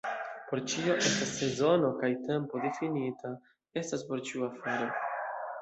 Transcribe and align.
Por 0.45 0.61
ĉio 0.71 0.95
estas 1.01 1.33
sezono, 1.41 1.91
kaj 2.01 2.11
tempo 2.29 2.63
difinita 2.65 3.35
estas 3.83 4.07
por 4.09 4.25
ĉiu 4.31 4.51
afero. 4.53 4.91